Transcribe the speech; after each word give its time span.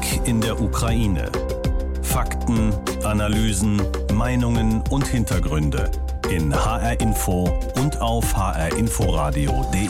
Krieg 0.00 0.26
in 0.26 0.40
der 0.40 0.60
Ukraine. 0.60 1.30
Fakten, 2.02 2.72
Analysen, 3.04 3.80
Meinungen 4.12 4.82
und 4.90 5.06
Hintergründe 5.06 5.90
in 6.30 6.54
HR 6.54 7.00
Info 7.00 7.48
und 7.76 8.00
auf 8.00 8.36
hrinforadio.de. 8.36 9.88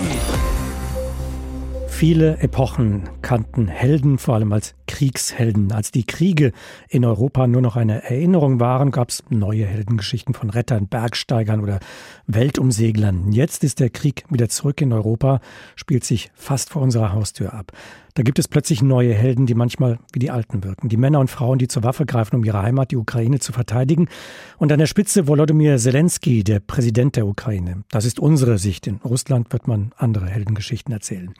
Viele 1.88 2.38
Epochen 2.38 3.08
kannten 3.22 3.66
Helden 3.66 4.18
vor 4.18 4.36
allem 4.36 4.52
als 4.52 4.77
Kriegshelden. 4.88 5.70
Als 5.70 5.92
die 5.92 6.04
Kriege 6.04 6.50
in 6.88 7.04
Europa 7.04 7.46
nur 7.46 7.62
noch 7.62 7.76
eine 7.76 8.02
Erinnerung 8.02 8.58
waren, 8.58 8.90
gab 8.90 9.10
es 9.10 9.22
neue 9.30 9.64
Heldengeschichten 9.64 10.34
von 10.34 10.50
Rettern, 10.50 10.88
Bergsteigern 10.88 11.60
oder 11.60 11.78
Weltumseglern. 12.26 13.30
Jetzt 13.30 13.62
ist 13.62 13.78
der 13.78 13.90
Krieg 13.90 14.24
wieder 14.30 14.48
zurück 14.48 14.80
in 14.80 14.92
Europa, 14.92 15.40
spielt 15.76 16.04
sich 16.04 16.32
fast 16.34 16.70
vor 16.70 16.82
unserer 16.82 17.12
Haustür 17.12 17.52
ab. 17.52 17.72
Da 18.14 18.24
gibt 18.24 18.40
es 18.40 18.48
plötzlich 18.48 18.82
neue 18.82 19.14
Helden, 19.14 19.46
die 19.46 19.54
manchmal 19.54 20.00
wie 20.12 20.18
die 20.18 20.32
Alten 20.32 20.64
wirken. 20.64 20.88
Die 20.88 20.96
Männer 20.96 21.20
und 21.20 21.30
Frauen, 21.30 21.60
die 21.60 21.68
zur 21.68 21.84
Waffe 21.84 22.04
greifen, 22.04 22.34
um 22.34 22.42
ihre 22.42 22.62
Heimat, 22.62 22.90
die 22.90 22.96
Ukraine, 22.96 23.38
zu 23.38 23.52
verteidigen. 23.52 24.08
Und 24.56 24.72
an 24.72 24.80
der 24.80 24.86
Spitze 24.86 25.28
Volodymyr 25.28 25.78
Zelensky, 25.78 26.42
der 26.42 26.58
Präsident 26.58 27.14
der 27.14 27.28
Ukraine. 27.28 27.84
Das 27.90 28.04
ist 28.04 28.18
unsere 28.18 28.58
Sicht. 28.58 28.88
In 28.88 28.96
Russland 29.04 29.52
wird 29.52 29.68
man 29.68 29.92
andere 29.96 30.26
Heldengeschichten 30.26 30.92
erzählen. 30.92 31.32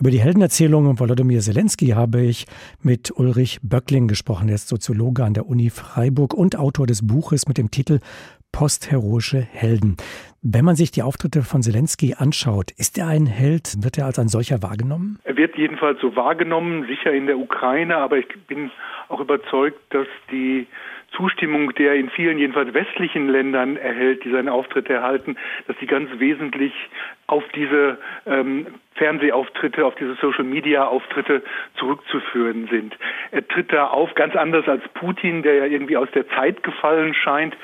Über 0.00 0.12
die 0.12 0.20
Heldenerzählungen 0.20 0.96
von 0.96 1.08
Volodymyr 1.08 1.40
Zelensky 1.40 1.88
habe 1.88 2.20
ich 2.20 2.46
mit 2.84 3.10
Ulrich 3.10 3.58
Böckling 3.64 4.06
gesprochen. 4.06 4.48
Er 4.48 4.54
ist 4.54 4.68
Soziologe 4.68 5.24
an 5.24 5.34
der 5.34 5.46
Uni 5.46 5.70
Freiburg 5.70 6.34
und 6.34 6.56
Autor 6.56 6.86
des 6.86 7.04
Buches 7.04 7.48
mit 7.48 7.58
dem 7.58 7.72
Titel 7.72 7.98
Postheroische 8.52 9.40
Helden. 9.40 9.96
Wenn 10.40 10.64
man 10.64 10.76
sich 10.76 10.92
die 10.92 11.02
Auftritte 11.02 11.42
von 11.42 11.62
Zelensky 11.62 12.14
anschaut, 12.16 12.70
ist 12.78 12.96
er 12.96 13.08
ein 13.08 13.26
Held? 13.26 13.82
Wird 13.82 13.98
er 13.98 14.06
als 14.06 14.20
ein 14.20 14.28
solcher 14.28 14.62
wahrgenommen? 14.62 15.18
Er 15.24 15.36
wird 15.36 15.56
jedenfalls 15.56 16.00
so 16.00 16.14
wahrgenommen, 16.14 16.86
sicher 16.86 17.12
in 17.12 17.26
der 17.26 17.36
Ukraine, 17.36 17.96
aber 17.96 18.18
ich 18.18 18.28
bin 18.46 18.70
auch 19.08 19.18
überzeugt, 19.18 19.80
dass 19.90 20.06
die 20.30 20.68
Zustimmung, 21.16 21.74
der 21.74 21.94
in 21.94 22.08
vielen, 22.10 22.38
jedenfalls 22.38 22.72
westlichen 22.72 23.28
Ländern 23.28 23.76
erhält, 23.76 24.24
die 24.24 24.30
seine 24.30 24.52
Auftritte 24.52 24.92
erhalten, 24.92 25.36
dass 25.66 25.76
die 25.78 25.86
ganz 25.86 26.08
wesentlich 26.18 26.72
auf 27.28 27.44
diese 27.54 27.98
ähm, 28.26 28.66
Fernsehauftritte, 28.94 29.84
auf 29.84 29.94
diese 29.94 30.14
Social-Media-Auftritte 30.14 31.42
zurückzuführen 31.76 32.68
sind. 32.70 32.96
Er 33.30 33.46
tritt 33.46 33.72
da 33.72 33.86
auf 33.86 34.14
ganz 34.14 34.34
anders 34.34 34.66
als 34.66 34.82
Putin, 34.94 35.42
der 35.42 35.54
ja 35.54 35.64
irgendwie 35.66 35.98
aus 35.98 36.08
der 36.14 36.26
Zeit 36.30 36.62
gefallen 36.62 37.14
scheint, 37.14 37.54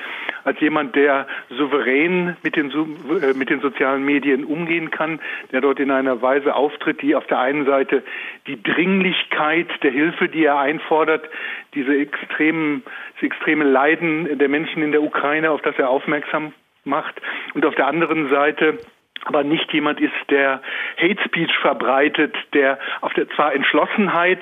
als 0.43 0.59
jemand, 0.59 0.95
der 0.95 1.27
souverän 1.49 2.37
mit 2.43 2.55
den, 2.55 2.69
äh, 2.71 3.33
mit 3.33 3.49
den 3.49 3.59
sozialen 3.59 4.05
Medien 4.05 4.45
umgehen 4.45 4.91
kann, 4.91 5.19
der 5.51 5.61
dort 5.61 5.79
in 5.79 5.89
einer 5.89 6.21
Weise 6.21 6.55
auftritt, 6.55 7.01
die 7.01 7.15
auf 7.15 7.25
der 7.25 7.39
einen 7.39 7.65
Seite 7.65 8.03
die 8.45 8.61
Dringlichkeit 8.61 9.67
der 9.81 9.91
Hilfe, 9.91 10.29
die 10.29 10.45
er 10.45 10.59
einfordert, 10.59 11.27
diese 11.73 11.97
extremen, 11.97 12.83
das 13.15 13.23
extreme 13.23 13.65
Leiden 13.65 14.37
der 14.37 14.47
Menschen 14.47 14.83
in 14.83 14.91
der 14.91 15.01
Ukraine, 15.01 15.49
auf 15.49 15.63
das 15.63 15.77
er 15.79 15.89
aufmerksam 15.89 16.53
macht, 16.83 17.19
und 17.55 17.65
auf 17.65 17.73
der 17.73 17.87
anderen 17.87 18.29
Seite 18.29 18.77
aber 19.23 19.43
nicht 19.43 19.71
jemand 19.73 19.99
ist, 19.99 20.13
der 20.29 20.61
Hate 20.97 21.21
Speech 21.23 21.51
verbreitet, 21.59 22.35
der 22.53 22.77
auf 23.01 23.13
der 23.13 23.27
zwar 23.29 23.53
Entschlossenheit 23.53 24.41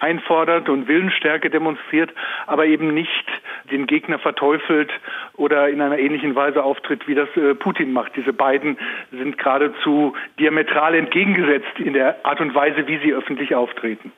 einfordert 0.00 0.68
und 0.68 0.88
Willensstärke 0.88 1.50
demonstriert, 1.50 2.10
aber 2.46 2.66
eben 2.66 2.92
nicht 2.94 3.26
den 3.70 3.86
Gegner 3.86 4.18
verteufelt 4.18 4.90
oder 5.36 5.68
in 5.68 5.80
einer 5.80 5.98
ähnlichen 5.98 6.34
Weise 6.34 6.62
auftritt, 6.62 7.06
wie 7.08 7.14
das 7.14 7.28
äh, 7.36 7.54
Putin 7.54 7.92
macht. 7.92 8.12
Diese 8.16 8.32
beiden 8.32 8.76
sind 9.10 9.38
geradezu 9.38 10.14
diametral 10.38 10.94
entgegengesetzt 10.94 11.78
in 11.78 11.92
der 11.92 12.24
Art 12.24 12.40
und 12.40 12.54
Weise, 12.54 12.86
wie 12.86 12.98
sie 12.98 13.12
öffentlich 13.12 13.54
auftreten. 13.54 14.12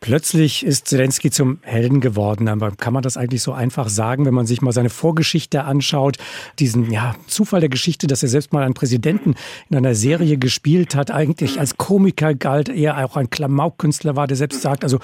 Plötzlich 0.00 0.64
ist 0.64 0.88
Zelensky 0.88 1.30
zum 1.30 1.58
Helden 1.62 2.00
geworden. 2.00 2.48
Aber 2.48 2.70
kann 2.72 2.92
man 2.92 3.02
das 3.02 3.16
eigentlich 3.16 3.42
so 3.42 3.52
einfach 3.52 3.88
sagen, 3.88 4.26
wenn 4.26 4.34
man 4.34 4.46
sich 4.46 4.62
mal 4.62 4.72
seine 4.72 4.90
Vorgeschichte 4.90 5.64
anschaut, 5.64 6.16
diesen 6.58 6.90
ja, 6.90 7.14
Zufall 7.26 7.60
der 7.60 7.68
Geschichte, 7.68 8.06
dass 8.06 8.22
er 8.22 8.28
selbst 8.28 8.52
mal 8.52 8.62
einen 8.62 8.74
Präsidenten 8.74 9.34
in 9.70 9.76
einer 9.76 9.94
Serie 9.94 10.38
gespielt 10.38 10.94
hat, 10.94 11.10
eigentlich 11.10 11.58
als 11.58 11.76
Komiker 11.76 12.34
galt, 12.34 12.68
eher 12.68 13.04
auch 13.04 13.16
ein 13.16 13.30
Klamaukkünstler 13.30 14.16
war, 14.16 14.26
der 14.26 14.36
selbst 14.36 14.62
sagt, 14.62 14.84
also 14.84 14.98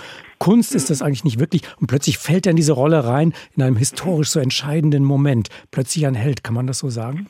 Kunst 0.44 0.74
ist 0.74 0.90
das 0.90 1.00
eigentlich 1.00 1.24
nicht 1.24 1.38
wirklich. 1.38 1.62
Und 1.80 1.86
plötzlich 1.86 2.18
fällt 2.18 2.44
er 2.44 2.50
in 2.50 2.56
diese 2.56 2.74
Rolle 2.74 3.06
rein, 3.06 3.32
in 3.56 3.62
einem 3.62 3.76
historisch 3.76 4.28
so 4.28 4.40
entscheidenden 4.40 5.02
Moment. 5.02 5.48
Plötzlich 5.70 6.06
ein 6.06 6.14
Held, 6.14 6.44
kann 6.44 6.52
man 6.52 6.66
das 6.66 6.80
so 6.80 6.90
sagen? 6.90 7.28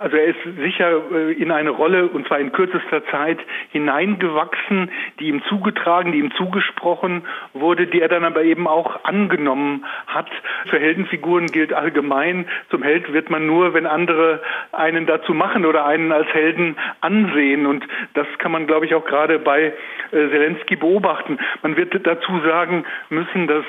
Also 0.00 0.16
er 0.16 0.28
ist 0.28 0.38
sicher 0.56 1.02
äh, 1.12 1.32
in 1.32 1.50
eine 1.50 1.68
Rolle, 1.68 2.06
und 2.06 2.26
zwar 2.26 2.38
in 2.38 2.52
kürzester 2.52 3.04
Zeit, 3.10 3.38
hineingewachsen, 3.70 4.90
die 5.18 5.26
ihm 5.28 5.42
zugetragen, 5.46 6.12
die 6.12 6.20
ihm 6.20 6.32
zugesprochen 6.36 7.22
wurde, 7.52 7.86
die 7.86 8.00
er 8.00 8.08
dann 8.08 8.24
aber 8.24 8.42
eben 8.42 8.66
auch 8.66 9.04
angenommen 9.04 9.84
hat. 10.06 10.30
Für 10.70 10.78
Heldenfiguren 10.78 11.48
gilt 11.48 11.74
allgemein, 11.74 12.46
zum 12.70 12.82
Held 12.82 13.12
wird 13.12 13.28
man 13.28 13.46
nur, 13.46 13.74
wenn 13.74 13.84
andere 13.84 14.40
einen 14.72 15.04
dazu 15.04 15.34
machen 15.34 15.66
oder 15.66 15.84
einen 15.84 16.12
als 16.12 16.32
Helden 16.32 16.76
ansehen. 17.02 17.66
Und 17.66 17.86
das 18.14 18.26
kann 18.38 18.52
man, 18.52 18.66
glaube 18.66 18.86
ich, 18.86 18.94
auch 18.94 19.04
gerade 19.04 19.38
bei 19.38 19.64
äh, 19.64 19.72
Zelensky 20.12 20.76
beobachten. 20.76 21.38
Man 21.60 21.76
wird 21.76 21.94
dazu 22.06 22.40
sagen 22.40 22.86
müssen, 23.10 23.48
dass 23.48 23.66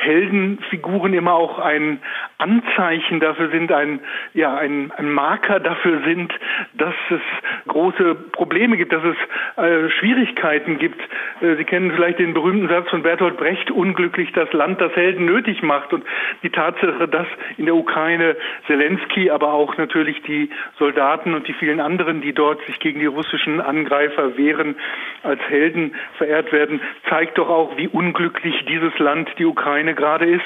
Heldenfiguren 0.00 1.12
immer 1.14 1.34
auch 1.34 1.58
ein 1.58 2.00
Anzeichen 2.38 3.20
dafür 3.20 3.50
sind, 3.50 3.70
ein, 3.70 4.00
ja, 4.34 4.56
ein, 4.56 4.90
ein 4.96 5.10
Marker 5.12 5.60
dafür 5.60 6.02
sind, 6.04 6.32
dass 6.74 6.94
es 7.10 7.20
große 7.68 8.14
Probleme 8.32 8.76
gibt, 8.76 8.92
dass 8.92 9.02
es 9.04 9.62
äh, 9.62 9.90
Schwierigkeiten 9.90 10.78
gibt. 10.78 11.00
Äh, 11.40 11.56
Sie 11.56 11.64
kennen 11.64 11.92
vielleicht 11.92 12.18
den 12.18 12.34
berühmten 12.34 12.68
Satz 12.68 12.88
von 12.90 13.02
Bertolt 13.02 13.36
Brecht, 13.36 13.70
unglücklich 13.70 14.30
das 14.32 14.52
Land, 14.52 14.80
das 14.80 14.94
Helden 14.94 15.24
nötig 15.24 15.62
macht. 15.62 15.92
Und 15.92 16.04
die 16.42 16.50
Tatsache, 16.50 17.08
dass 17.08 17.26
in 17.56 17.66
der 17.66 17.74
Ukraine 17.74 18.36
Zelensky, 18.66 19.30
aber 19.30 19.52
auch 19.52 19.76
natürlich 19.76 20.20
die 20.22 20.50
Soldaten 20.78 21.34
und 21.34 21.48
die 21.48 21.54
vielen 21.54 21.80
anderen, 21.80 22.20
die 22.20 22.32
dort 22.32 22.64
sich 22.66 22.78
gegen 22.80 23.00
die 23.00 23.06
russischen 23.06 23.60
Angreifer 23.60 24.36
wehren, 24.36 24.76
als 25.22 25.40
Helden 25.48 25.94
verehrt 26.16 26.52
werden, 26.52 26.80
zeigt 27.08 27.38
doch 27.38 27.48
auch, 27.48 27.76
wie 27.76 27.88
unglücklich 27.88 28.54
dieses 28.66 28.98
Land, 28.98 29.28
die 29.38 29.44
Ukraine, 29.44 29.60
Ukraine 29.70 29.94
gerade 29.94 30.26
ist? 30.26 30.42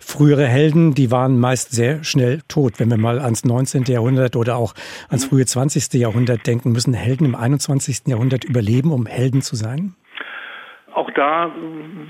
Frühere 0.00 0.46
Helden, 0.46 0.94
die 0.94 1.10
waren 1.10 1.38
meist 1.38 1.72
sehr 1.72 2.04
schnell 2.04 2.40
tot. 2.48 2.78
Wenn 2.78 2.88
wir 2.88 2.96
mal 2.96 3.18
ans 3.18 3.44
19. 3.44 3.84
Jahrhundert 3.84 4.36
oder 4.36 4.56
auch 4.56 4.74
ans 5.08 5.24
frühe 5.24 5.44
20. 5.44 5.92
Jahrhundert 5.94 6.46
denken, 6.46 6.72
müssen 6.72 6.94
Helden 6.94 7.24
im 7.26 7.34
21. 7.34 8.06
Jahrhundert 8.06 8.44
überleben, 8.44 8.92
um 8.92 9.06
Helden 9.06 9.42
zu 9.42 9.56
sein? 9.56 9.94
Auch 10.94 11.10
da 11.10 11.50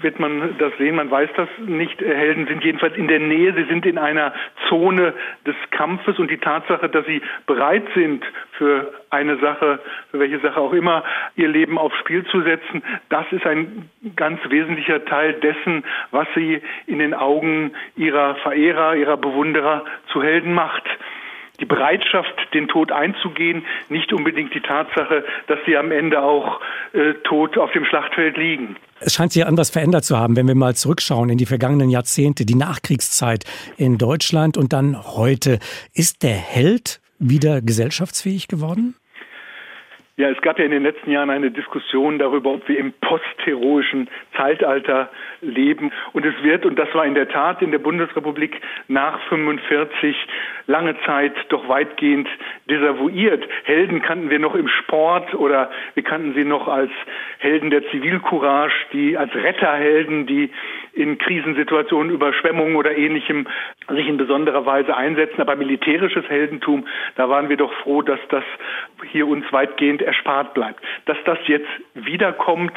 wird 0.03 0.21
man 0.21 0.59
das 0.59 0.73
sehen, 0.77 0.97
man 0.97 1.11
weiß 1.11 1.31
das 1.37 1.49
nicht. 1.59 2.01
Helden 2.01 2.47
sind 2.47 2.63
jedenfalls 2.63 2.97
in 2.97 3.09
der 3.09 3.19
Nähe, 3.19 3.55
sie 3.55 3.65
sind 3.65 3.87
in 3.87 3.97
einer 3.97 4.35
Zone 4.69 5.15
des 5.47 5.57
Kampfes. 5.71 6.19
Und 6.19 6.31
die 6.31 6.39
Tatsache, 6.39 6.89
dass 6.91 7.07
sie 7.07 7.23
bereit 7.47 7.85
sind, 7.95 8.23
für 8.53 8.93
eine 9.11 9.39
Sache, 9.39 9.81
für 10.11 10.21
welche 10.21 10.39
Sache 10.41 10.61
auch 10.61 10.73
immer, 10.73 11.03
ihr 11.35 11.49
Leben 11.49 11.79
aufs 11.79 11.97
Spiel 11.99 12.25
zu 12.27 12.43
setzen, 12.43 12.83
das 13.09 13.25
ist 13.33 13.47
ein 13.47 13.89
ganz 14.17 14.39
wesentlicher 14.49 15.05
Teil 15.07 15.33
dessen, 15.35 15.83
was 16.11 16.29
sie 16.35 16.61
in 16.87 16.99
den 16.99 17.15
Augen 17.15 17.73
ihrer 17.97 18.35
Verehrer, 18.37 18.97
ihrer 18.97 19.17
Bewunderer 19.17 19.85
zu 20.13 20.23
Helden 20.23 20.53
macht 20.53 20.85
die 21.61 21.65
Bereitschaft, 21.65 22.35
den 22.53 22.69
Tod 22.69 22.91
einzugehen, 22.91 23.65
nicht 23.89 24.13
unbedingt 24.13 24.55
die 24.55 24.61
Tatsache, 24.61 25.25
dass 25.47 25.59
sie 25.67 25.77
am 25.77 25.93
Ende 25.93 26.23
auch 26.23 26.61
äh, 26.93 27.15
tot 27.25 27.57
auf 27.59 27.73
dem 27.73 27.85
Schlachtfeld 27.85 28.37
liegen. 28.37 28.77
Es 29.01 29.15
scheint 29.15 29.33
sich 29.33 29.47
anders 29.47 29.71
verändert 29.71 30.05
zu 30.05 30.19
haben, 30.19 30.37
wenn 30.37 30.49
wir 30.49 30.55
mal 30.55 30.75
zurückschauen 30.75 31.31
in 31.31 31.39
die 31.39 31.47
vergangenen 31.47 31.91
Jahrzehnte, 31.91 32.45
die 32.45 32.55
Nachkriegszeit 32.55 33.45
in 33.77 33.99
Deutschland 33.99 34.57
und 34.57 34.73
dann 34.73 35.03
heute. 35.05 35.59
Ist 35.93 36.23
der 36.23 36.35
Held 36.35 37.01
wieder 37.19 37.61
gesellschaftsfähig 37.61 38.49
geworden? 38.49 38.97
Ja, 40.17 40.29
es 40.29 40.41
gab 40.43 40.61
ja 40.61 40.65
in 40.65 40.71
den 40.71 40.85
letzten 40.85 41.11
Jahren 41.11 41.29
eine 41.29 41.51
Diskussion 41.51 42.21
darüber, 42.21 42.53
ob 42.53 42.69
wir 42.69 42.79
im 42.79 42.93
postheroischen 42.93 44.09
Zeitalter 44.37 45.11
leben. 45.41 45.91
Und 46.13 46.25
es 46.25 46.41
wird, 46.45 46.65
und 46.65 46.79
das 46.79 46.89
war 46.95 47.05
in 47.05 47.17
der 47.17 47.29
Tat 47.29 47.63
in 47.63 47.73
der 47.73 47.81
Bundesrepublik 47.81 48.61
nach 48.87 49.21
45 49.29 50.17
lange 50.69 50.95
Zeit 51.05 51.33
doch 51.49 51.69
weitgehend 51.69 52.29
desavouiert. 52.71 53.43
Helden 53.65 54.03
kannten 54.03 54.31
wir 54.31 54.39
noch 54.39 54.55
im 54.55 54.69
Sport 54.69 55.35
oder 55.35 55.73
wir 55.95 56.05
kannten 56.05 56.35
sie 56.35 56.45
noch 56.45 56.69
als 56.69 56.93
Helden 57.39 57.71
der 57.71 57.85
Zivilcourage, 57.91 58.87
die 58.93 59.19
als 59.19 59.35
Retterhelden, 59.35 60.27
die 60.27 60.49
in 60.95 61.19
Krisensituationen, 61.19 62.13
Überschwemmungen 62.13 62.77
oder 62.77 62.97
ähnlichem 62.97 63.47
sich 63.89 64.07
in 64.07 64.17
besonderer 64.17 64.65
Weise 64.65 64.97
einsetzen. 64.97 65.41
Aber 65.41 65.57
militärisches 65.57 66.29
Heldentum, 66.29 66.87
da 67.17 67.29
waren 67.29 67.49
wir 67.49 67.57
doch 67.57 67.73
froh, 67.83 68.03
dass 68.03 68.21
das 68.29 68.45
hier 69.11 69.27
uns 69.27 69.45
weitgehend 69.53 70.03
erspart 70.03 70.55
bleibt. 70.55 70.83
Dass 71.07 71.19
das 71.25 71.39
jetzt 71.47 71.69
wiederkommt, 71.95 72.73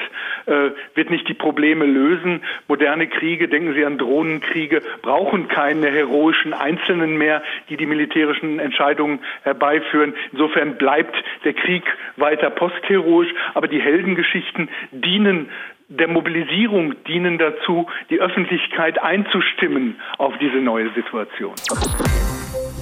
äh, 0.45 0.71
wird 0.95 1.09
nicht 1.09 1.27
die 1.27 1.33
Probleme 1.33 1.85
lösen. 1.85 2.41
Moderne 2.67 3.07
Kriege, 3.07 3.47
denken 3.47 3.73
Sie 3.73 3.85
an 3.85 3.97
Drohnenkriege, 3.97 4.81
brauchen 5.01 5.47
keine 5.47 5.89
heroischen 5.89 6.53
Einzelnen 6.53 7.17
mehr, 7.17 7.43
die 7.69 7.77
die 7.77 7.85
militärischen 7.85 8.59
Entscheidungen 8.59 9.19
herbeiführen. 9.43 10.13
Insofern 10.31 10.77
bleibt 10.77 11.15
der 11.43 11.53
Krieg 11.53 11.83
weiter 12.15 12.49
postheroisch, 12.49 13.33
aber 13.53 13.67
die 13.67 13.81
Heldengeschichten 13.81 14.69
dienen 14.91 15.49
der 15.89 16.07
Mobilisierung 16.07 16.95
dienen 17.07 17.37
dazu, 17.37 17.87
die 18.09 18.19
Öffentlichkeit 18.19 19.01
einzustimmen 19.01 19.95
auf 20.17 20.33
diese 20.39 20.57
neue 20.57 20.93
Situation. 20.93 21.53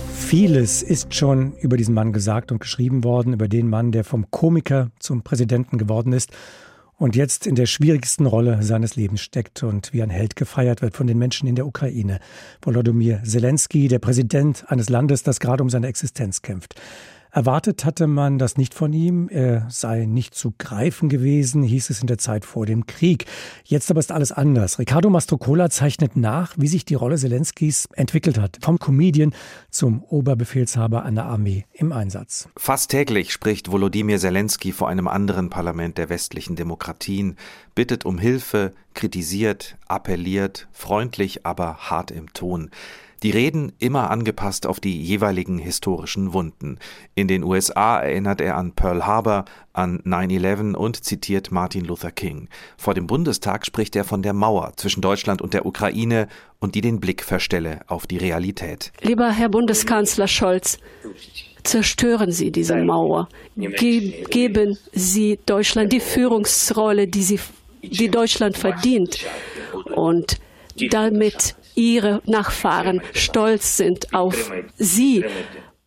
Vieles 0.10 0.82
ist 0.82 1.14
schon 1.14 1.54
über 1.62 1.78
diesen 1.78 1.94
Mann 1.94 2.14
gesagt 2.14 2.52
und 2.52 2.60
geschrieben 2.60 3.04
worden, 3.04 3.34
über 3.34 3.48
den 3.48 3.70
Mann, 3.70 3.92
der 3.92 4.04
vom 4.04 4.32
Komiker 4.32 4.90
zum 5.00 5.24
Präsidenten 5.24 5.78
geworden 5.78 6.14
ist 6.14 6.36
und 6.98 7.16
jetzt 7.16 7.46
in 7.46 7.56
der 7.56 7.68
schwierigsten 7.68 8.26
Rolle 8.26 8.64
seines 8.64 8.96
Lebens 8.96 9.22
steckt 9.22 9.62
und 9.62 9.94
wie 9.94 10.02
ein 10.02 10.10
Held 10.10 10.36
gefeiert 10.36 10.82
wird 10.82 10.96
von 10.96 11.06
den 11.06 11.20
Menschen 11.20 11.48
in 11.48 11.56
der 11.56 11.68
Ukraine. 11.68 12.20
Volodymyr 12.62 13.22
Zelensky, 13.24 13.88
der 13.88 14.00
Präsident 14.00 14.66
eines 14.68 14.90
Landes, 14.90 15.22
das 15.22 15.40
gerade 15.40 15.62
um 15.62 15.70
seine 15.70 15.88
Existenz 15.88 16.42
kämpft. 16.42 16.76
Erwartet 17.36 17.84
hatte 17.84 18.08
man 18.08 18.40
das 18.40 18.56
nicht 18.56 18.74
von 18.74 18.94
ihm. 18.94 19.28
Er 19.28 19.68
sei 19.70 20.06
nicht 20.06 20.36
zu 20.36 20.54
greifen 20.58 21.10
gewesen, 21.10 21.64
hieß 21.64 21.90
es 21.90 22.00
in 22.00 22.08
der 22.08 22.18
Zeit 22.18 22.46
vor 22.46 22.66
dem 22.66 22.86
Krieg. 22.86 23.26
Jetzt 23.66 23.92
aber 23.92 24.00
ist 24.00 24.14
alles 24.14 24.32
anders. 24.32 24.80
Ricardo 24.80 25.10
Mastrocola 25.10 25.70
zeichnet 25.70 26.16
nach, 26.16 26.54
wie 26.58 26.70
sich 26.70 26.86
die 26.86 26.94
Rolle 26.94 27.18
Zelenskis 27.18 27.90
entwickelt 27.92 28.40
hat. 28.40 28.60
Vom 28.62 28.80
Comedian 28.80 29.34
zum 29.70 30.02
Oberbefehlshaber 30.02 31.04
einer 31.04 31.26
Armee 31.26 31.66
im 31.74 31.92
Einsatz. 31.92 32.48
Fast 32.56 32.92
täglich 32.92 33.34
spricht 33.34 33.70
Volodymyr 33.70 34.18
Zelensky 34.18 34.72
vor 34.72 34.88
einem 34.88 35.10
anderen 35.10 35.50
Parlament 35.50 35.98
der 35.98 36.08
westlichen 36.08 36.56
Demokratien, 36.56 37.36
bittet 37.76 38.06
um 38.06 38.18
Hilfe, 38.18 38.72
kritisiert, 38.94 39.76
appelliert, 39.90 40.70
freundlich, 40.72 41.46
aber 41.46 41.90
hart 41.90 42.12
im 42.12 42.32
Ton. 42.32 42.70
Die 43.26 43.32
Reden 43.32 43.72
immer 43.80 44.12
angepasst 44.12 44.68
auf 44.68 44.80
die 44.80 45.02
jeweiligen 45.02 45.58
historischen 45.58 46.34
Wunden. 46.34 46.78
In 47.16 47.28
den 47.28 47.44
USA 47.44 48.00
erinnert 48.00 48.40
er 48.40 48.56
an 48.56 48.74
Pearl 48.74 49.08
Harbor, 49.08 49.46
an 49.74 50.00
9-11 50.02 50.76
und 50.76 51.04
zitiert 51.04 51.52
Martin 51.52 51.86
Luther 51.86 52.12
King. 52.12 52.50
Vor 52.78 52.94
dem 52.94 53.08
Bundestag 53.08 53.66
spricht 53.66 53.96
er 53.96 54.04
von 54.04 54.22
der 54.22 54.34
Mauer 54.34 54.74
zwischen 54.76 55.02
Deutschland 55.02 55.42
und 55.42 55.56
der 55.56 55.66
Ukraine 55.66 56.28
und 56.60 56.76
die 56.76 56.82
den 56.82 57.00
Blick 57.00 57.24
verstelle 57.24 57.80
auf 57.88 58.06
die 58.06 58.18
Realität. 58.18 58.92
Lieber 59.02 59.32
Herr 59.32 59.50
Bundeskanzler 59.50 60.28
Scholz, 60.28 60.78
zerstören 61.64 62.32
Sie 62.32 62.52
diese 62.52 62.76
Mauer. 62.76 63.28
Ge 63.56 64.24
geben 64.30 64.78
Sie 64.92 65.40
Deutschland 65.48 65.92
die 65.92 66.00
Führungsrolle, 66.00 67.08
die, 67.08 67.24
sie, 67.24 67.40
die 67.82 68.12
Deutschland 68.12 68.56
verdient. 68.56 69.26
Und 69.96 70.38
damit 70.90 71.56
ihre 71.76 72.22
Nachfahren 72.26 73.02
stolz 73.14 73.78
sind 73.78 74.14
auf 74.14 74.52
sie. 74.78 75.26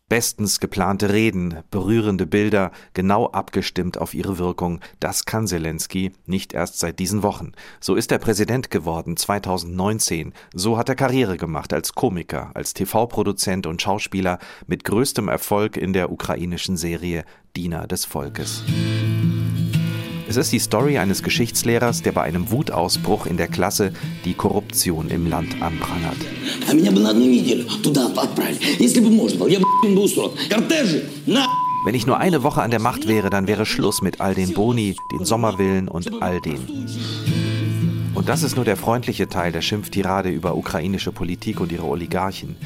Bestens 0.08 0.58
geplante 0.58 1.12
Reden, 1.12 1.58
berührende 1.70 2.26
Bilder, 2.26 2.72
genau 2.94 3.26
abgestimmt 3.26 3.98
auf 3.98 4.14
ihre 4.14 4.38
Wirkung, 4.38 4.80
das 5.00 5.26
kann 5.26 5.46
Zelensky 5.46 6.12
nicht 6.24 6.54
erst 6.54 6.78
seit 6.78 6.98
diesen 6.98 7.22
Wochen. 7.22 7.52
So 7.78 7.94
ist 7.94 8.10
er 8.10 8.18
Präsident 8.18 8.70
geworden 8.70 9.18
2019. 9.18 10.32
So 10.54 10.78
hat 10.78 10.88
er 10.88 10.94
Karriere 10.94 11.36
gemacht 11.36 11.74
als 11.74 11.92
Komiker, 11.92 12.52
als 12.54 12.72
TV-Produzent 12.72 13.66
und 13.66 13.82
Schauspieler 13.82 14.38
mit 14.66 14.84
größtem 14.84 15.28
Erfolg 15.28 15.76
in 15.76 15.92
der 15.92 16.10
ukrainischen 16.10 16.78
Serie 16.78 17.24
Diener 17.54 17.86
des 17.86 18.06
Volkes. 18.06 18.64
Es 20.28 20.36
ist 20.36 20.52
die 20.52 20.58
Story 20.58 20.98
eines 20.98 21.22
Geschichtslehrers, 21.22 22.02
der 22.02 22.12
bei 22.12 22.22
einem 22.22 22.50
Wutausbruch 22.50 23.24
in 23.24 23.38
der 23.38 23.48
Klasse 23.48 23.94
die 24.26 24.34
Korruption 24.34 25.08
im 25.08 25.26
Land 25.26 25.62
anprangert. 25.62 26.18
Wenn 31.86 31.94
ich 31.94 32.06
nur 32.06 32.18
eine 32.18 32.42
Woche 32.42 32.60
an 32.60 32.70
der 32.70 32.80
Macht 32.80 33.08
wäre, 33.08 33.30
dann 33.30 33.46
wäre 33.46 33.64
Schluss 33.64 34.02
mit 34.02 34.20
all 34.20 34.34
den 34.34 34.52
Boni, 34.52 34.96
den 35.12 35.24
Sommerwillen 35.24 35.88
und 35.88 36.22
all 36.22 36.42
dem. 36.42 36.60
Und 38.14 38.28
das 38.28 38.42
ist 38.42 38.56
nur 38.56 38.66
der 38.66 38.76
freundliche 38.76 39.30
Teil 39.30 39.50
der 39.50 39.62
Schimpftirade 39.62 40.28
über 40.28 40.56
ukrainische 40.56 41.10
Politik 41.10 41.58
und 41.58 41.72
ihre 41.72 41.86
Oligarchen. 41.86 42.56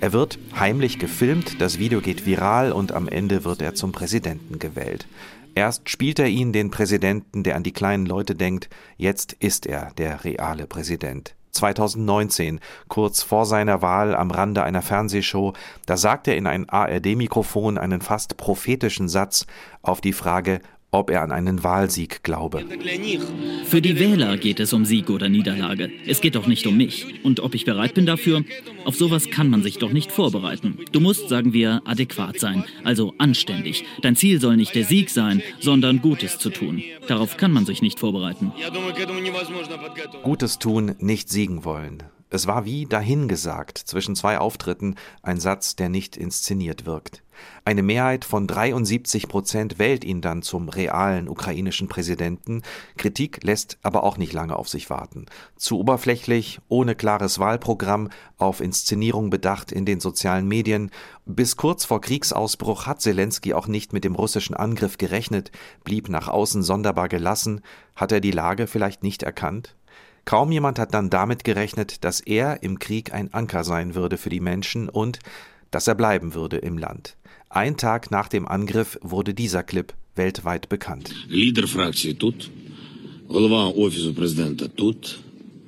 Er 0.00 0.12
wird 0.12 0.38
heimlich 0.54 0.98
gefilmt, 0.98 1.60
das 1.60 1.78
Video 1.78 2.02
geht 2.02 2.26
viral 2.26 2.70
und 2.70 2.92
am 2.92 3.08
Ende 3.08 3.44
wird 3.44 3.62
er 3.62 3.74
zum 3.74 3.92
Präsidenten 3.92 4.58
gewählt. 4.58 5.06
Erst 5.54 5.88
spielt 5.88 6.18
er 6.18 6.26
ihn, 6.26 6.52
den 6.52 6.70
Präsidenten, 6.70 7.42
der 7.42 7.56
an 7.56 7.62
die 7.62 7.72
kleinen 7.72 8.04
Leute 8.04 8.34
denkt, 8.34 8.68
jetzt 8.98 9.32
ist 9.32 9.64
er 9.64 9.92
der 9.96 10.22
reale 10.22 10.66
Präsident. 10.66 11.34
2019, 11.52 12.60
kurz 12.88 13.22
vor 13.22 13.46
seiner 13.46 13.80
Wahl 13.80 14.14
am 14.14 14.30
Rande 14.30 14.62
einer 14.62 14.82
Fernsehshow, 14.82 15.54
da 15.86 15.96
sagt 15.96 16.28
er 16.28 16.36
in 16.36 16.46
ein 16.46 16.68
ARD-Mikrofon 16.68 17.78
einen 17.78 18.02
fast 18.02 18.36
prophetischen 18.36 19.08
Satz 19.08 19.46
auf 19.80 20.02
die 20.02 20.12
Frage, 20.12 20.60
ob 20.96 21.10
er 21.10 21.22
an 21.22 21.32
einen 21.32 21.62
Wahlsieg 21.62 22.22
glaube. 22.22 22.64
Für 23.64 23.82
die 23.82 23.98
Wähler 23.98 24.36
geht 24.36 24.60
es 24.60 24.72
um 24.72 24.84
Sieg 24.84 25.10
oder 25.10 25.28
Niederlage. 25.28 25.90
Es 26.06 26.20
geht 26.20 26.34
doch 26.34 26.46
nicht 26.46 26.66
um 26.66 26.76
mich. 26.76 27.24
Und 27.24 27.40
ob 27.40 27.54
ich 27.54 27.64
bereit 27.64 27.94
bin 27.94 28.06
dafür, 28.06 28.44
auf 28.84 28.96
sowas 28.96 29.30
kann 29.30 29.50
man 29.50 29.62
sich 29.62 29.78
doch 29.78 29.92
nicht 29.92 30.10
vorbereiten. 30.10 30.78
Du 30.92 31.00
musst, 31.00 31.28
sagen 31.28 31.52
wir, 31.52 31.82
adäquat 31.84 32.40
sein, 32.40 32.64
also 32.84 33.14
anständig. 33.18 33.84
Dein 34.02 34.16
Ziel 34.16 34.40
soll 34.40 34.56
nicht 34.56 34.74
der 34.74 34.84
Sieg 34.84 35.10
sein, 35.10 35.42
sondern 35.60 36.00
Gutes 36.00 36.38
zu 36.38 36.50
tun. 36.50 36.82
Darauf 37.08 37.36
kann 37.36 37.52
man 37.52 37.66
sich 37.66 37.82
nicht 37.82 37.98
vorbereiten. 37.98 38.52
Gutes 40.22 40.58
tun, 40.58 40.94
nicht 40.98 41.28
siegen 41.28 41.64
wollen. 41.64 42.02
Es 42.28 42.48
war 42.48 42.64
wie 42.64 42.86
dahingesagt 42.86 43.78
zwischen 43.78 44.16
zwei 44.16 44.38
Auftritten 44.38 44.96
ein 45.22 45.38
Satz, 45.38 45.76
der 45.76 45.88
nicht 45.88 46.16
inszeniert 46.16 46.84
wirkt. 46.84 47.22
Eine 47.64 47.82
Mehrheit 47.82 48.24
von 48.24 48.46
73 48.46 49.28
Prozent 49.28 49.78
wählt 49.78 50.04
ihn 50.04 50.22
dann 50.22 50.42
zum 50.42 50.68
realen 50.68 51.28
ukrainischen 51.28 51.86
Präsidenten. 51.86 52.62
Kritik 52.96 53.44
lässt 53.44 53.78
aber 53.82 54.02
auch 54.02 54.16
nicht 54.16 54.32
lange 54.32 54.56
auf 54.56 54.68
sich 54.68 54.90
warten. 54.90 55.26
Zu 55.56 55.78
oberflächlich, 55.78 56.60
ohne 56.68 56.94
klares 56.94 57.38
Wahlprogramm, 57.38 58.08
auf 58.38 58.60
Inszenierung 58.60 59.30
bedacht 59.30 59.70
in 59.70 59.84
den 59.84 60.00
sozialen 60.00 60.48
Medien. 60.48 60.90
Bis 61.26 61.56
kurz 61.56 61.84
vor 61.84 62.00
Kriegsausbruch 62.00 62.86
hat 62.86 63.00
Zelensky 63.00 63.54
auch 63.54 63.68
nicht 63.68 63.92
mit 63.92 64.04
dem 64.04 64.14
russischen 64.14 64.56
Angriff 64.56 64.98
gerechnet, 64.98 65.52
blieb 65.84 66.08
nach 66.08 66.28
außen 66.28 66.62
sonderbar 66.62 67.08
gelassen. 67.08 67.60
Hat 67.94 68.10
er 68.10 68.20
die 68.20 68.32
Lage 68.32 68.66
vielleicht 68.66 69.02
nicht 69.02 69.22
erkannt? 69.22 69.76
Kaum 70.26 70.50
jemand 70.50 70.78
hat 70.80 70.92
dann 70.92 71.08
damit 71.08 71.44
gerechnet, 71.44 72.04
dass 72.04 72.20
er 72.20 72.62
im 72.64 72.80
Krieg 72.80 73.14
ein 73.14 73.32
Anker 73.32 73.62
sein 73.62 73.94
würde 73.94 74.18
für 74.18 74.28
die 74.28 74.40
Menschen 74.40 74.88
und 74.88 75.20
dass 75.70 75.86
er 75.86 75.94
bleiben 75.94 76.34
würde 76.34 76.56
im 76.58 76.78
Land. 76.78 77.16
Ein 77.48 77.76
Tag 77.76 78.10
nach 78.10 78.26
dem 78.26 78.46
Angriff 78.46 78.98
wurde 79.02 79.34
dieser 79.34 79.62
Clip 79.62 79.94
weltweit 80.16 80.68
bekannt. 80.68 81.14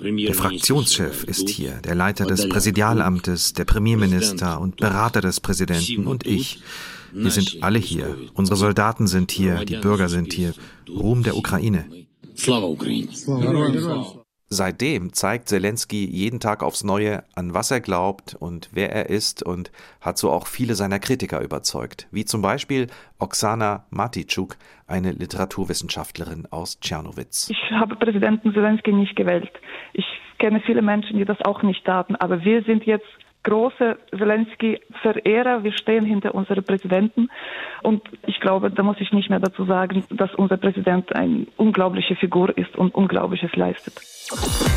Der 0.01 0.35
Fraktionschef 0.35 1.25
ist 1.25 1.49
hier, 1.49 1.73
der 1.85 1.95
Leiter 1.95 2.27
des 2.27 2.49
Präsidialamtes, 2.49 3.53
der 3.53 3.65
Premierminister 3.65 4.61
und 4.61 4.77
Berater 4.77 5.21
des 5.21 5.39
Präsidenten 5.39 6.09
und 6.09 6.27
ich. 6.27 6.61
Wir 7.13 7.31
sind 7.31 7.59
alle 7.63 7.79
hier. 7.79 8.17
Unsere 8.35 8.57
Soldaten 8.57 9.07
sind 9.07 9.31
hier, 9.31 9.65
die 9.65 9.77
Bürger 9.77 10.09
sind 10.09 10.33
hier. 10.33 10.53
Ruhm 10.89 11.23
der 11.23 11.37
Ukraine. 11.37 11.85
Slava 12.37 12.67
Ukraine. 12.67 13.09
Seitdem 14.51 15.13
zeigt 15.13 15.51
Zelensky 15.51 16.07
jeden 16.07 16.41
Tag 16.41 16.63
aufs 16.63 16.83
Neue, 16.83 17.23
an 17.35 17.53
was 17.53 17.71
er 17.71 17.81
glaubt 17.81 18.35
und 18.35 18.71
wer 18.73 18.91
er 18.91 19.11
ist 19.11 19.43
und 19.43 19.71
hat 20.01 20.17
so 20.17 20.31
auch 20.31 20.47
viele 20.47 20.75
seiner 20.75 20.99
Kritiker 20.99 21.43
überzeugt, 21.43 22.09
wie 22.13 22.25
zum 22.25 22.41
Beispiel 22.41 22.87
Oksana 23.19 23.85
Matitschuk, 23.91 24.57
eine 24.87 25.13
Literaturwissenschaftlerin 25.13 26.49
aus 26.51 26.81
Tschernowitz. 26.81 27.51
Ich 27.51 27.71
habe 27.73 27.97
Präsidenten 27.97 28.55
Zelensky 28.55 28.91
nicht 28.91 29.17
gewählt. 29.17 29.53
Ich 29.93 30.07
kenne 30.39 30.63
viele 30.65 30.81
Menschen, 30.81 31.19
die 31.19 31.27
das 31.27 31.43
auch 31.43 31.63
nicht 31.63 31.85
taten, 31.85 32.17
aber 32.17 32.43
wir 32.43 32.63
sind 32.63 32.85
jetzt 32.87 33.07
große 33.43 33.99
Zelensky-Verehrer. 34.17 35.63
Wir 35.63 35.73
stehen 35.73 36.05
hinter 36.05 36.35
unserem 36.35 36.65
Präsidenten. 36.65 37.31
Und 37.83 38.03
ich 38.27 38.41
glaube, 38.41 38.71
da 38.71 38.83
muss 38.83 39.01
ich 39.01 39.13
nicht 39.13 39.31
mehr 39.31 39.41
dazu 39.41 39.65
sagen, 39.65 40.05
dass 40.11 40.35
unser 40.35 40.57
Präsident 40.57 41.15
eine 41.15 41.47
unglaubliche 41.57 42.17
Figur 42.17 42.57
ist 42.57 42.77
und 42.77 42.95
Unglaubliches 42.95 43.55
leistet. 43.55 44.01
you 44.31 44.68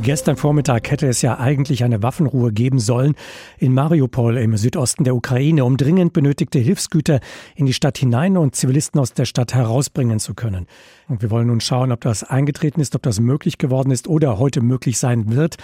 Gestern 0.00 0.36
Vormittag 0.36 0.90
hätte 0.90 1.06
es 1.06 1.22
ja 1.22 1.38
eigentlich 1.38 1.84
eine 1.84 2.02
Waffenruhe 2.02 2.52
geben 2.52 2.80
sollen 2.80 3.14
in 3.58 3.74
Mariupol 3.74 4.36
im 4.38 4.56
Südosten 4.56 5.04
der 5.04 5.14
Ukraine, 5.14 5.64
um 5.64 5.76
dringend 5.76 6.12
benötigte 6.12 6.58
Hilfsgüter 6.58 7.20
in 7.54 7.66
die 7.66 7.72
Stadt 7.72 7.98
hinein 7.98 8.36
und 8.36 8.56
Zivilisten 8.56 9.00
aus 9.00 9.12
der 9.12 9.26
Stadt 9.26 9.54
herausbringen 9.54 10.18
zu 10.18 10.34
können. 10.34 10.66
Und 11.08 11.20
wir 11.20 11.30
wollen 11.30 11.48
nun 11.48 11.60
schauen, 11.60 11.92
ob 11.92 12.00
das 12.00 12.24
eingetreten 12.24 12.80
ist, 12.80 12.96
ob 12.96 13.02
das 13.02 13.20
möglich 13.20 13.58
geworden 13.58 13.90
ist 13.90 14.08
oder 14.08 14.38
heute 14.38 14.60
möglich 14.60 14.98
sein 14.98 15.30
wird. 15.30 15.56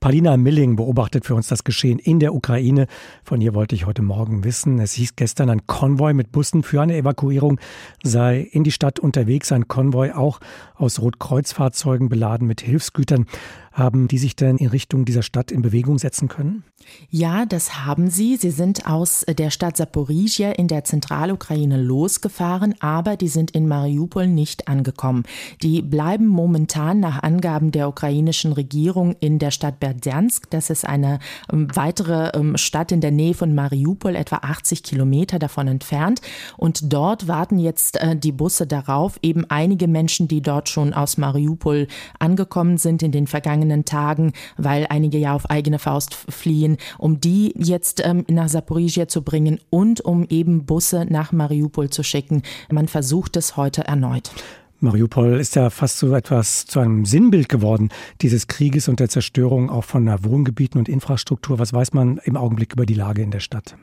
Palina 0.00 0.36
Milling 0.36 0.76
beobachtet 0.76 1.24
für 1.24 1.34
uns 1.34 1.48
das 1.48 1.62
Geschehen 1.62 1.98
in 1.98 2.20
der 2.20 2.34
Ukraine. 2.34 2.86
Von 3.22 3.40
ihr 3.40 3.54
wollte 3.54 3.74
ich 3.74 3.86
heute 3.86 4.02
Morgen 4.02 4.44
wissen. 4.44 4.78
Es 4.78 4.92
hieß 4.92 5.16
gestern, 5.16 5.50
ein 5.50 5.66
Konvoi 5.66 6.14
mit 6.14 6.32
Bussen 6.32 6.62
für 6.62 6.80
eine 6.80 6.96
Evakuierung 6.96 7.60
sei 8.02 8.40
in 8.40 8.64
die 8.64 8.72
Stadt 8.72 8.98
unterwegs. 8.98 9.52
Ein 9.52 9.68
Konvoi 9.68 10.12
auch 10.12 10.40
aus 10.74 11.00
Rotkreuzfahrzeugen 11.00 12.08
beladen 12.08 12.46
mit 12.46 12.60
Hilfsgütern. 12.60 13.26
Haben 13.74 14.06
die 14.06 14.18
sich 14.18 14.36
denn 14.36 14.56
in 14.58 14.68
Richtung 14.68 15.04
dieser 15.04 15.24
Stadt 15.24 15.50
in 15.50 15.60
Bewegung 15.60 15.98
setzen 15.98 16.28
können? 16.28 16.62
Ja, 17.10 17.44
das 17.44 17.84
haben 17.84 18.08
sie. 18.08 18.36
Sie 18.36 18.52
sind 18.52 18.86
aus 18.86 19.24
der 19.26 19.50
Stadt 19.50 19.76
Saporizhia 19.76 20.52
in 20.52 20.68
der 20.68 20.84
Zentralukraine 20.84 21.82
losgefahren, 21.82 22.76
aber 22.78 23.16
die 23.16 23.26
sind 23.26 23.50
in 23.50 23.66
Mariupol 23.66 24.28
nicht 24.28 24.68
angekommen. 24.68 25.24
Die 25.62 25.82
bleiben 25.82 26.26
momentan 26.26 27.00
nach 27.00 27.24
Angaben 27.24 27.72
der 27.72 27.88
ukrainischen 27.88 28.52
Regierung 28.52 29.16
in 29.18 29.40
der 29.40 29.50
Stadt 29.50 29.80
Berdjansk. 29.80 30.50
Das 30.50 30.70
ist 30.70 30.86
eine 30.86 31.18
ähm, 31.52 31.66
weitere 31.74 32.30
ähm, 32.38 32.56
Stadt 32.56 32.92
in 32.92 33.00
der 33.00 33.10
Nähe 33.10 33.34
von 33.34 33.56
Mariupol, 33.56 34.14
etwa 34.14 34.36
80 34.36 34.84
Kilometer 34.84 35.40
davon 35.40 35.66
entfernt. 35.66 36.20
Und 36.56 36.92
dort 36.92 37.26
warten 37.26 37.58
jetzt 37.58 38.00
äh, 38.00 38.14
die 38.14 38.32
Busse 38.32 38.68
darauf, 38.68 39.18
eben 39.22 39.44
einige 39.50 39.88
Menschen, 39.88 40.28
die 40.28 40.42
dort 40.42 40.68
schon 40.68 40.92
aus 40.92 41.16
Mariupol 41.16 41.88
angekommen 42.20 42.78
sind 42.78 43.02
in 43.02 43.10
den 43.10 43.26
vergangenen 43.26 43.63
Tagen, 43.84 44.32
weil 44.56 44.86
einige 44.88 45.18
ja 45.18 45.34
auf 45.34 45.50
eigene 45.50 45.78
Faust 45.78 46.14
fliehen, 46.14 46.76
um 46.98 47.20
die 47.20 47.54
jetzt 47.56 48.04
ähm, 48.04 48.24
nach 48.28 48.48
Saporizhia 48.48 49.08
zu 49.08 49.22
bringen 49.22 49.58
und 49.70 50.00
um 50.00 50.24
eben 50.28 50.66
Busse 50.66 51.06
nach 51.08 51.32
Mariupol 51.32 51.90
zu 51.90 52.02
schicken. 52.02 52.42
Man 52.70 52.88
versucht 52.88 53.36
es 53.36 53.56
heute 53.56 53.84
erneut. 53.84 54.30
Mariupol 54.80 55.40
ist 55.40 55.56
ja 55.56 55.70
fast 55.70 55.98
so 55.98 56.14
etwas 56.14 56.66
zu 56.66 56.78
einem 56.78 57.06
Sinnbild 57.06 57.48
geworden 57.48 57.88
dieses 58.20 58.48
Krieges 58.48 58.88
und 58.88 59.00
der 59.00 59.08
Zerstörung 59.08 59.70
auch 59.70 59.84
von 59.84 60.06
Wohngebieten 60.24 60.78
und 60.78 60.88
Infrastruktur. 60.88 61.58
Was 61.58 61.72
weiß 61.72 61.94
man 61.94 62.18
im 62.24 62.36
Augenblick 62.36 62.74
über 62.74 62.84
die 62.84 62.94
Lage 62.94 63.22
in 63.22 63.30
der 63.30 63.40
Stadt? 63.40 63.76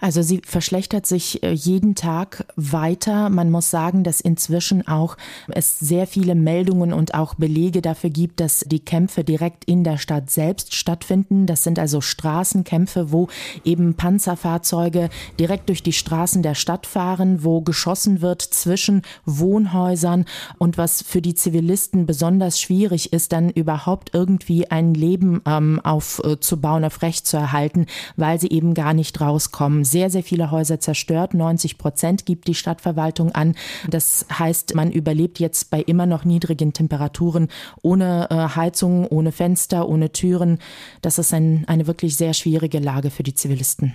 Also 0.00 0.22
sie 0.22 0.42
verschlechtert 0.44 1.06
sich 1.06 1.42
äh, 1.42 1.52
jeden 1.52 1.94
Tag 1.94 2.44
weiter. 2.56 3.30
Man 3.30 3.50
muss 3.50 3.70
sagen, 3.70 4.04
dass 4.04 4.20
inzwischen 4.20 4.86
auch 4.86 5.16
es 5.48 5.78
sehr 5.78 6.06
viele 6.06 6.34
Meldungen 6.34 6.92
und 6.92 7.14
auch 7.14 7.34
Belege 7.34 7.80
dafür 7.80 8.10
gibt, 8.10 8.40
dass 8.40 8.60
die 8.60 8.80
Kämpfe 8.80 9.24
direkt 9.24 9.64
in 9.64 9.84
der 9.84 9.98
Stadt 9.98 10.30
selbst 10.30 10.74
stattfinden. 10.74 11.46
Das 11.46 11.64
sind 11.64 11.78
also 11.78 12.00
Straßenkämpfe, 12.00 13.12
wo 13.12 13.28
eben 13.64 13.94
Panzerfahrzeuge 13.94 15.08
direkt 15.40 15.68
durch 15.68 15.82
die 15.82 15.92
Straßen 15.92 16.42
der 16.42 16.54
Stadt 16.54 16.86
fahren, 16.86 17.42
wo 17.42 17.62
geschossen 17.62 18.20
wird 18.20 18.42
zwischen 18.42 19.02
Wohnhäusern 19.24 20.26
und 20.58 20.76
was 20.76 21.02
für 21.02 21.22
die 21.22 21.34
Zivilisten 21.34 22.06
besonders 22.06 22.60
schwierig 22.60 23.12
ist, 23.12 23.32
dann 23.32 23.50
überhaupt 23.50 24.10
irgendwie 24.12 24.70
ein 24.70 24.94
Leben 24.94 25.40
ähm, 25.46 25.80
aufzubauen, 25.82 26.82
äh, 26.82 26.86
aufrecht 26.86 27.26
zu 27.26 27.36
erhalten, 27.36 27.86
weil 28.16 28.40
sie 28.40 28.48
eben 28.48 28.74
gar 28.74 28.94
nicht 28.94 29.20
rauskommen 29.46 29.66
kommen. 29.66 29.84
Sehr, 29.84 30.10
sehr 30.10 30.22
viele 30.22 30.50
Häuser 30.50 30.78
zerstört. 30.80 31.34
90 31.34 31.78
Prozent 31.78 32.26
gibt 32.26 32.46
die 32.46 32.54
Stadtverwaltung 32.54 33.32
an. 33.32 33.54
Das 33.88 34.26
heißt, 34.30 34.74
man 34.74 34.92
überlebt 34.92 35.40
jetzt 35.40 35.70
bei 35.70 35.80
immer 35.80 36.06
noch 36.06 36.24
niedrigen 36.24 36.72
Temperaturen 36.72 37.48
ohne 37.82 38.28
äh, 38.30 38.56
Heizung, 38.56 39.06
ohne 39.06 39.32
Fenster, 39.32 39.88
ohne 39.88 40.12
Türen. 40.12 40.58
Das 41.02 41.18
ist 41.18 41.34
ein, 41.34 41.64
eine 41.66 41.86
wirklich 41.86 42.16
sehr 42.16 42.32
schwierige 42.34 42.78
Lage 42.78 43.10
für 43.10 43.22
die 43.22 43.34
Zivilisten. 43.34 43.94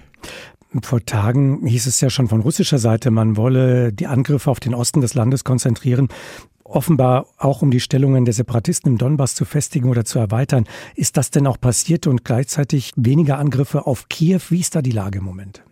Vor 0.84 1.06
Tagen 1.06 1.66
hieß 1.66 1.86
es 1.86 2.00
ja 2.00 2.10
schon 2.10 2.30
von 2.30 2.42
russischer 2.42 2.80
Seite, 2.80 3.12
man 3.12 3.36
wolle 3.36 3.92
die 3.92 4.08
Angriffe 4.08 4.50
auf 4.50 4.62
den 4.62 4.74
Osten 4.74 5.02
des 5.02 5.14
Landes 5.14 5.44
konzentrieren 5.44 6.08
offenbar 6.72 7.28
auch 7.38 7.62
um 7.62 7.72
die 7.72 7.80
Stellungen 7.80 8.26
der 8.26 8.34
Separatisten 8.34 8.94
im 8.94 8.98
Donbass 8.98 9.36
zu 9.36 9.46
festigen 9.46 9.90
oder 9.90 10.06
zu 10.06 10.20
erweitern. 10.20 10.66
Ist 10.96 11.18
das 11.18 11.32
denn 11.32 11.48
auch 11.48 11.60
passiert 11.60 12.08
und 12.08 12.24
gleichzeitig 12.26 12.94
weniger 12.96 13.38
Angriffe 13.38 13.88
auf 13.88 14.10
Kiew? 14.10 14.42
Wie 14.50 14.60
ist 14.60 14.76
da 14.76 14.82
die 14.82 14.92
Lage 14.92 15.20
im 15.20 15.26
Moment? 15.26 15.64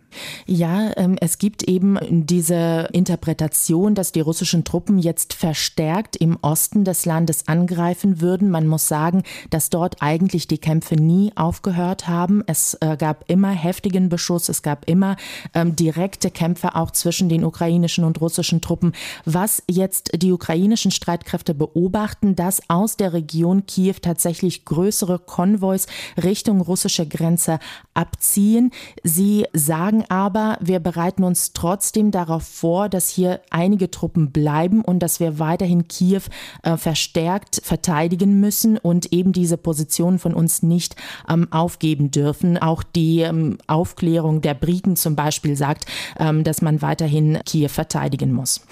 Ja, 0.46 0.90
ähm, 0.96 1.16
es 1.20 1.38
gibt 1.38 1.62
eben 1.62 1.98
diese 2.26 2.88
Interpretation, 2.92 3.94
dass 3.94 4.12
die 4.12 4.20
russischen 4.20 4.64
Truppen 4.64 4.98
jetzt 4.98 5.34
verstärkt 5.34 6.16
im 6.16 6.38
Osten 6.42 6.84
des 6.84 7.04
Landes 7.06 7.46
angreifen 7.48 8.20
würden. 8.20 8.50
Man 8.50 8.66
muss 8.66 8.88
sagen, 8.88 9.22
dass 9.50 9.70
dort 9.70 9.96
eigentlich 10.00 10.48
die 10.48 10.58
Kämpfe 10.58 10.96
nie 10.96 11.32
aufgehört 11.36 12.08
haben. 12.08 12.42
Es 12.46 12.76
äh, 12.80 12.96
gab 12.96 13.24
immer 13.28 13.50
heftigen 13.50 14.08
Beschuss, 14.08 14.48
es 14.48 14.62
gab 14.62 14.88
immer 14.88 15.16
ähm, 15.54 15.76
direkte 15.76 16.30
Kämpfe 16.30 16.74
auch 16.74 16.90
zwischen 16.90 17.28
den 17.28 17.44
ukrainischen 17.44 18.04
und 18.04 18.20
russischen 18.20 18.60
Truppen. 18.60 18.92
Was 19.24 19.62
jetzt 19.70 20.10
die 20.14 20.32
ukrainischen 20.32 20.90
Streitkräfte 20.90 21.54
beobachten, 21.54 22.34
dass 22.36 22.62
aus 22.68 22.96
der 22.96 23.12
Region 23.12 23.66
Kiew 23.66 23.96
tatsächlich 24.02 24.64
größere 24.64 25.18
Konvois 25.18 25.86
Richtung 26.22 26.60
russische 26.60 27.06
Grenze 27.06 27.58
abziehen. 27.94 28.70
Sie 29.02 29.46
sagen 29.52 29.99
sagen 30.00 30.04
aber, 30.08 30.58
wir 30.60 30.80
bereiten 30.80 31.24
uns 31.24 31.52
trotzdem 31.52 32.10
darauf 32.10 32.42
vor, 32.42 32.88
dass 32.88 33.08
hier 33.08 33.40
einige 33.50 33.90
Truppen 33.90 34.30
bleiben 34.30 34.82
und 34.82 35.00
dass 35.00 35.20
wir 35.20 35.38
weiterhin 35.38 35.88
Kiew 35.88 36.22
äh, 36.62 36.76
verstärkt 36.76 37.60
verteidigen 37.62 38.40
müssen 38.40 38.78
und 38.78 39.12
eben 39.12 39.32
diese 39.32 39.56
Position 39.56 40.18
von 40.18 40.34
uns 40.34 40.62
nicht 40.62 40.96
ähm, 41.28 41.48
aufgeben 41.50 42.10
dürfen. 42.10 42.58
Auch 42.58 42.82
die 42.82 43.20
ähm, 43.20 43.58
Aufklärung 43.66 44.40
der 44.40 44.54
Briten 44.54 44.96
zum 44.96 45.16
Beispiel 45.16 45.56
sagt, 45.56 45.86
ähm, 46.18 46.44
dass 46.44 46.62
man 46.62 46.82
weiterhin 46.82 47.38
Kiew 47.44 47.68
verteidigen 47.68 48.32
muss. 48.32 48.62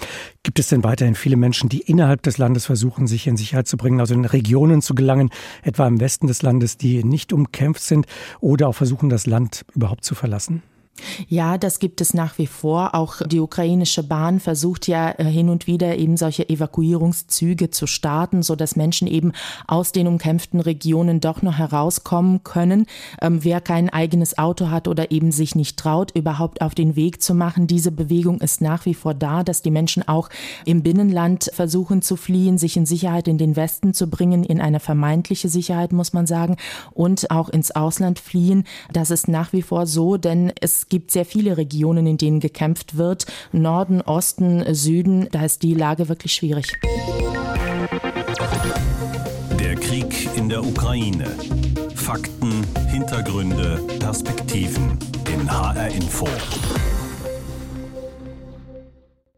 Gibt 0.43 0.59
es 0.59 0.69
denn 0.69 0.83
weiterhin 0.83 1.15
viele 1.15 1.35
Menschen, 1.35 1.69
die 1.69 1.79
innerhalb 1.79 2.23
des 2.23 2.37
Landes 2.37 2.65
versuchen, 2.65 3.07
sich 3.07 3.27
in 3.27 3.37
Sicherheit 3.37 3.67
zu 3.67 3.77
bringen, 3.77 3.99
also 3.99 4.13
in 4.13 4.25
Regionen 4.25 4.81
zu 4.81 4.95
gelangen, 4.95 5.29
etwa 5.63 5.87
im 5.87 5.99
Westen 5.99 6.27
des 6.27 6.41
Landes, 6.41 6.77
die 6.77 7.03
nicht 7.03 7.33
umkämpft 7.33 7.81
sind 7.81 8.05
oder 8.39 8.69
auch 8.69 8.75
versuchen, 8.75 9.09
das 9.09 9.25
Land 9.25 9.65
überhaupt 9.75 10.05
zu 10.05 10.15
verlassen? 10.15 10.63
Ja, 11.27 11.57
das 11.57 11.79
gibt 11.79 12.01
es 12.01 12.13
nach 12.13 12.37
wie 12.37 12.47
vor. 12.47 12.95
Auch 12.95 13.21
die 13.25 13.39
ukrainische 13.39 14.03
Bahn 14.03 14.39
versucht 14.39 14.87
ja 14.87 15.11
äh, 15.17 15.23
hin 15.25 15.49
und 15.49 15.67
wieder 15.67 15.97
eben 15.97 16.17
solche 16.17 16.47
Evakuierungszüge 16.47 17.69
zu 17.69 17.87
starten, 17.87 18.43
so 18.43 18.55
Menschen 18.75 19.07
eben 19.07 19.31
aus 19.67 19.91
den 19.91 20.07
umkämpften 20.07 20.59
Regionen 20.59 21.21
doch 21.21 21.41
noch 21.41 21.57
herauskommen 21.57 22.43
können. 22.43 22.85
Ähm, 23.21 23.43
wer 23.43 23.61
kein 23.61 23.89
eigenes 23.89 24.37
Auto 24.37 24.69
hat 24.69 24.87
oder 24.87 25.11
eben 25.11 25.31
sich 25.31 25.55
nicht 25.55 25.77
traut, 25.77 26.11
überhaupt 26.15 26.61
auf 26.61 26.75
den 26.75 26.95
Weg 26.95 27.21
zu 27.21 27.33
machen, 27.33 27.67
diese 27.67 27.91
Bewegung 27.91 28.41
ist 28.41 28.61
nach 28.61 28.85
wie 28.85 28.93
vor 28.93 29.13
da, 29.13 29.43
dass 29.43 29.61
die 29.61 29.71
Menschen 29.71 30.07
auch 30.07 30.29
im 30.65 30.83
Binnenland 30.83 31.49
versuchen 31.53 32.01
zu 32.01 32.15
fliehen, 32.15 32.57
sich 32.57 32.77
in 32.77 32.85
Sicherheit 32.85 33.27
in 33.27 33.37
den 33.37 33.55
Westen 33.55 33.93
zu 33.93 34.07
bringen, 34.07 34.43
in 34.43 34.61
eine 34.61 34.79
vermeintliche 34.79 35.49
Sicherheit, 35.49 35.91
muss 35.91 36.13
man 36.13 36.27
sagen, 36.27 36.57
und 36.91 37.31
auch 37.31 37.49
ins 37.49 37.71
Ausland 37.71 38.19
fliehen. 38.19 38.65
Das 38.91 39.11
ist 39.11 39.27
nach 39.27 39.53
wie 39.53 39.61
vor 39.61 39.85
so, 39.85 40.17
denn 40.17 40.51
es 40.89 40.97
gibt 40.97 41.11
sehr 41.11 41.25
viele 41.25 41.55
Regionen, 41.55 42.07
in 42.07 42.17
denen 42.17 42.39
gekämpft 42.39 42.97
wird. 42.97 43.27
Norden, 43.51 44.01
Osten, 44.01 44.73
Süden, 44.73 45.27
da 45.31 45.45
ist 45.45 45.61
die 45.61 45.75
Lage 45.75 46.09
wirklich 46.09 46.33
schwierig. 46.33 46.65
Der 49.59 49.75
Krieg 49.75 50.27
in 50.35 50.49
der 50.49 50.65
Ukraine. 50.65 51.27
Fakten, 51.93 52.65
Hintergründe, 52.87 53.79
Perspektiven 53.99 54.97
in 55.31 55.47
HR 55.51 55.89
Info. 55.89 56.27